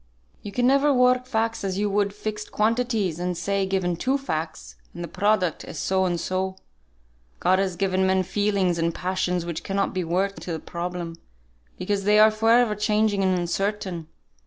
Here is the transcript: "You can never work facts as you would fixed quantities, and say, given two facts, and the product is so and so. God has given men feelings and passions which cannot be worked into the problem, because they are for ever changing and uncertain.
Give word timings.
"You 0.41 0.51
can 0.51 0.65
never 0.65 0.91
work 0.91 1.27
facts 1.27 1.63
as 1.63 1.77
you 1.77 1.87
would 1.91 2.11
fixed 2.11 2.51
quantities, 2.51 3.19
and 3.19 3.37
say, 3.37 3.67
given 3.67 3.95
two 3.95 4.17
facts, 4.17 4.75
and 4.95 5.03
the 5.03 5.07
product 5.07 5.63
is 5.63 5.77
so 5.77 6.05
and 6.05 6.19
so. 6.19 6.55
God 7.39 7.59
has 7.59 7.75
given 7.75 8.07
men 8.07 8.23
feelings 8.23 8.79
and 8.79 8.95
passions 8.95 9.45
which 9.45 9.61
cannot 9.63 9.93
be 9.93 10.03
worked 10.03 10.39
into 10.39 10.53
the 10.53 10.59
problem, 10.59 11.17
because 11.77 12.03
they 12.05 12.17
are 12.17 12.31
for 12.31 12.49
ever 12.49 12.73
changing 12.73 13.21
and 13.21 13.37
uncertain. 13.37 14.07